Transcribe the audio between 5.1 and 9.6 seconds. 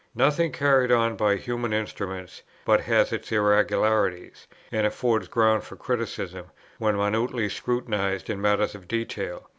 ground for criticism, when minutely scrutinized in matters of detail.